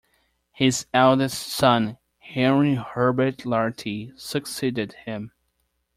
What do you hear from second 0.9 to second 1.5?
eldest